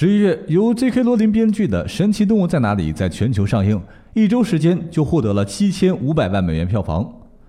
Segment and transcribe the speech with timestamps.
[0.00, 1.02] 十一月，由 J.K.
[1.02, 3.82] 罗琳编剧的《神奇动物在哪里》在全球上映，
[4.14, 7.04] 一周时间就获得了七千五百万美元票房。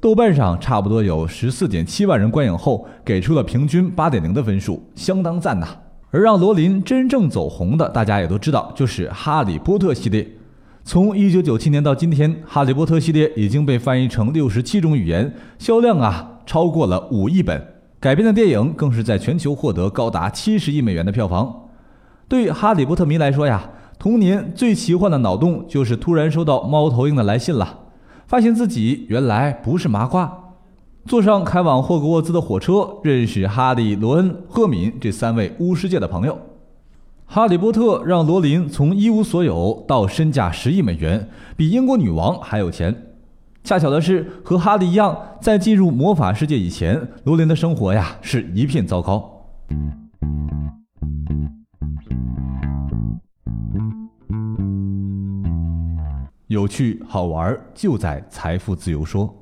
[0.00, 5.68] 豆瓣上差不多有十四点七万人观影后，给出了平均八点零的分数，相当赞呐。
[6.10, 10.28] 而让罗琳真正走红的，大家也都知道，就是《哈利波特》系列。
[10.82, 17.64] 从一九九七年到今天，《哈利波特》系列已经被翻译成六十七种语言，销量啊超过了五亿本。
[18.00, 21.61] 改编的电影更是在全球获得高达七十亿美元的票房。
[22.32, 23.62] 对哈利波特迷来说呀，
[23.98, 27.80] 童年最奇幻的脑洞就是突然收到猫头鹰的来信了，
[28.26, 30.54] 发现自己原来不是麻瓜。
[31.04, 36.38] 坐上开往霍格沃兹的火车，认识哈利、罗恩、赫敏这三位巫师界的朋友。
[37.26, 43.12] 哈利波特让罗琳从一无所有到身价十亿美元，比英国女王还有钱。
[43.62, 49.50] 恰巧的是，和哈利一样，在进入魔法世界以前，罗琳的生活呀是一片糟糕。
[56.52, 59.34] 有趣好玩就在财富自由说。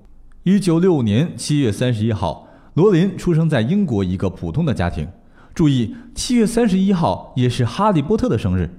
[0.44, 5.08] 一九六五年七月三十一号，罗琳出生在英国一个普通的家庭。
[5.52, 8.70] 注意，七月三十一号也是哈利波特的生日。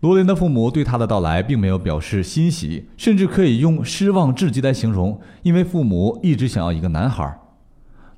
[0.00, 7.40] 罗琳的父母对他的到来并没有表示欣喜，甚至可以用失望至极来形容，因为父母一直想要一个男孩。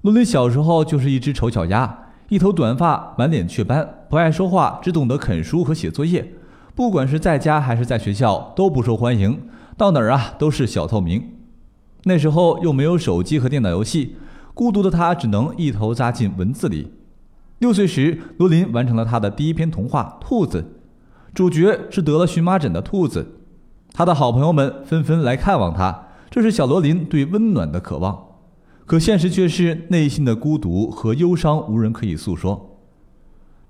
[0.00, 1.96] 罗琳小时候就是一只丑小鸭，
[2.28, 6.28] 一头短发，满脸雀斑，不爱说话，只懂得啃书和写作业。
[6.74, 9.40] 不管是在家还是在学校都不受欢迎，
[9.76, 11.22] 到哪儿啊都是小透明。
[12.02, 14.16] 那时候又没有手机和电脑游戏，
[14.52, 16.92] 孤独的他只能一头扎进文字里。
[17.60, 20.62] 六岁时，罗琳完成了他的第一篇童话《兔子》，
[21.32, 23.38] 主角是得了荨麻疹的兔子。
[23.92, 28.26] 他的好朋友们纷纷来看望他，这是小罗琳对温暖的渴望。
[28.84, 32.80] 可现实却是内心的孤独和忧伤无人可以诉说。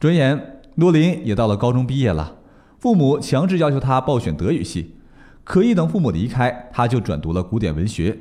[0.01, 2.37] 转眼，罗琳也到了高中毕业了。
[2.85, 4.97] 父母强制要求他报选德语系，
[5.43, 8.15] 可一等父母离开，他就转读了古典文学。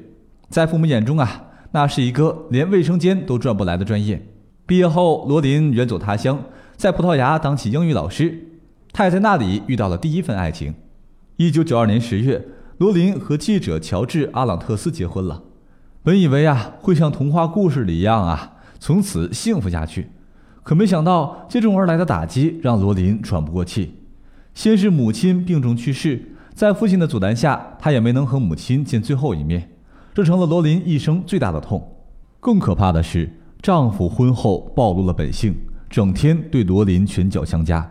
[0.47, 4.25] 在父母眼中啊，那是一个连卫生间都赚不来的专业。
[4.65, 6.41] 毕业后，罗琳远走他乡，
[6.77, 8.39] 在葡萄牙当起英语老师。
[8.93, 10.73] 他也在那里遇到了第一份爱情。
[11.35, 12.47] 一九九二年十月，
[12.77, 15.43] 罗琳和记者乔治·阿朗特斯结婚了。
[16.01, 20.11] 本以为啊，会像童话故事里一样啊，从此幸福下去。
[20.63, 23.99] 可没想到，接踵而来的打击让罗琳喘不过气。
[24.53, 29.69] 先是母亲病重去世，在父亲的阻拦下，他也没能和母亲见最后一面，
[30.13, 31.95] 这成了罗琳一生最大的痛。
[32.39, 33.29] 更可怕的是，
[33.61, 35.55] 丈夫婚后暴露了本性，
[35.89, 37.89] 整天对罗琳拳脚相加。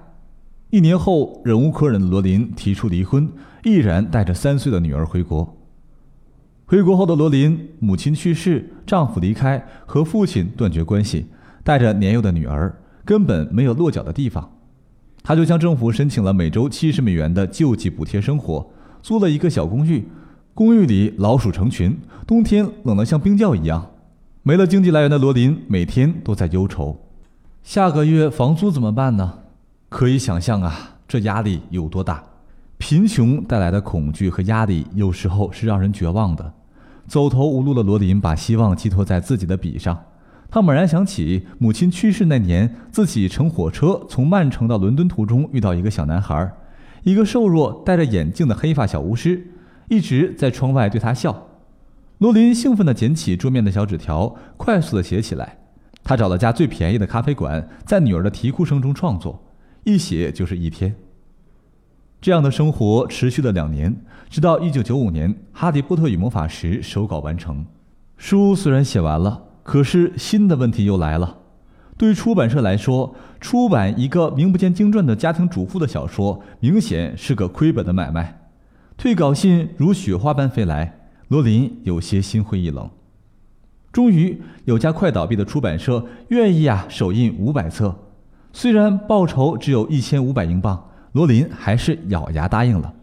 [0.70, 3.30] 一年后，忍无可忍的罗琳提出离婚，
[3.64, 5.56] 毅然带着三岁的女儿回国。
[6.64, 11.26] 回国后的罗琳，母亲去世，丈夫离开，和父亲断绝关系，
[11.62, 12.74] 带着年幼的女儿，
[13.04, 14.50] 根本没有落脚的地方。
[15.22, 18.68] 他就向政府申请了每周七十美元的救济补贴生活，
[19.00, 20.08] 租了一个小公寓，
[20.52, 21.96] 公寓里老鼠成群，
[22.26, 23.86] 冬天冷得像冰窖一样。
[24.42, 27.00] 没了经济来源的罗琳每天都在忧愁，
[27.62, 29.38] 下个月房租怎么办呢？
[29.88, 32.24] 可以想象啊，这压力有多大。
[32.78, 36.52] 贫穷带来的恐惧和压力，有时候是让人绝望的。
[37.06, 39.96] 走投无路的罗琳把希望寄托在自己的笔上。
[40.52, 46.52] 他猛然想起母亲去世那年，自己乘火车从曼城到伦敦途中遇到一个小男孩，
[47.04, 49.46] 一个瘦弱、戴着眼镜的黑发小巫师，
[49.88, 51.48] 一直在窗外对他笑。
[52.18, 55.56] 罗琳兴奋地捡起桌面的小纸条，快速地写起来。
[56.04, 59.42] 他找了家最便宜的咖啡馆，在女儿的啼哭声中创作，
[59.84, 60.94] 一写就是一天。
[62.20, 63.96] 这样的生活持续了两年，
[64.28, 67.64] 直到1995年，《哈利波特与魔法石》手稿完成。
[68.18, 69.44] 书虽然写完了。
[69.62, 71.38] 可是新的问题又来了，
[71.96, 78.40] 对于出版社来说，出版一个名不见经传的家庭主妇的小说，明显是个亏本的买卖。
[78.96, 82.90] 退稿信如雪花般飞来，罗琳有些心灰意冷。
[83.92, 87.94] 终于有家快倒闭的出版社愿意啊首印五百册，
[88.52, 92.94] 虽然报酬只有一千五百英镑，罗琳还是咬牙答应了。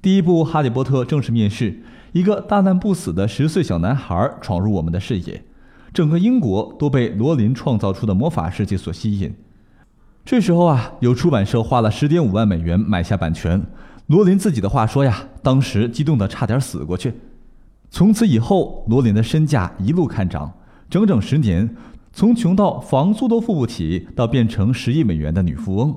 [0.00, 1.82] 第一部《哈利波特》正式面世。
[2.16, 5.44] 一个大难不死的十岁小男孩闯入我们的视野，
[5.92, 9.34] 整个英国都被罗琳创造出的魔法世界所吸引。
[10.24, 13.62] 这时候啊，有出版社花了十点五万美元买下版权。
[14.06, 17.12] 罗琳自己的话说呀，当时激动的差点死过去。
[17.90, 20.50] 从此以后，罗琳的身价一路看涨，
[20.88, 21.76] 整整十年，
[22.14, 25.94] 从穷到房租都付不起，到变成十亿美元的女富翁。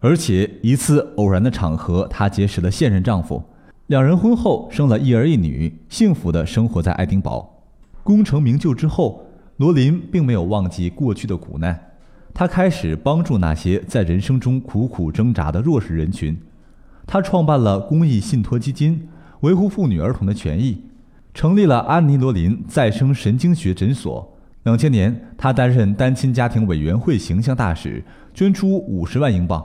[0.00, 3.42] 而且一次偶然的场合，她结识了现任丈夫。
[3.88, 7.62] 两人婚后生了一儿一女，幸福地生活在爱丁堡。
[8.02, 9.26] 功成名就之后，
[9.58, 11.78] 罗琳并没有忘记过去的苦难，
[12.32, 16.34] 他开始帮助那些在人生中苦苦挣扎的弱势人群。
[17.06, 19.06] 他创办了公益信托基金，
[19.40, 20.82] 维护妇女儿童的权益，
[21.34, 24.34] 成立了安妮罗琳再生神经学诊所。
[24.62, 28.02] 两千年，他担任单亲家庭委员会形象大使，
[28.32, 29.62] 捐出五十万英镑。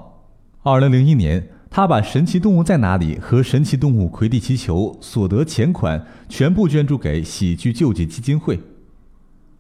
[0.62, 8.60] 二零零一年，他把《神奇动物在哪里》和《神奇动物魁地奇球》所得钱款全部捐助给喜剧救济基金会。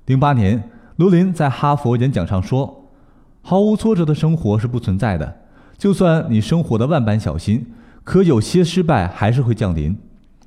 [0.07, 2.89] 零八年，罗琳在哈佛演讲上说
[3.41, 5.41] ：“毫无挫折的生活是不存在的。”
[5.77, 7.67] 就算你生活的万般小心，
[8.03, 9.95] 可有些失败还是会降临。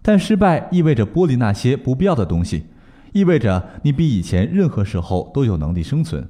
[0.03, 2.67] 但失败意味着剥离那些不必要的东西，
[3.13, 6.29] 意味着你比以前任何时候都有能力生存。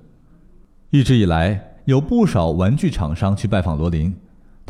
[0.90, 4.14] 一直以来，有不少玩具厂商去拜访罗琳，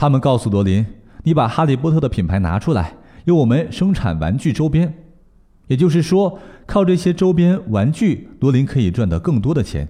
[0.03, 0.85] 他们告诉罗琳
[1.23, 2.95] ：“你把哈利波特的品牌拿出来，
[3.25, 4.93] 由我们生产玩具周边。”
[5.71, 9.87] 也就是说，靠这些周边玩具，罗琳可以赚得更多的钱。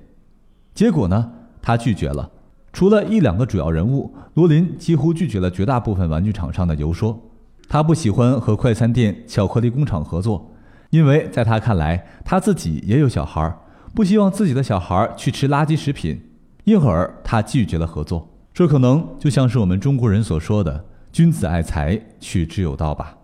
[0.74, 1.32] 结果呢，
[1.62, 2.30] 他拒绝了。
[2.74, 7.18] 除了一两个主要人物，罗琳几乎拒绝了绝大部分玩具厂商的游说。
[7.66, 10.52] 他不喜欢和快餐店、巧克力工厂合作，
[10.90, 13.50] 因为在他看来，他自己也有小孩，
[13.94, 16.20] 不希望自己的小孩去吃垃圾食品，
[16.64, 18.28] 因而他拒绝了合作。
[18.54, 23.16] 这可能就像是我们中国人所说的“君子爱财，取之有道”吧。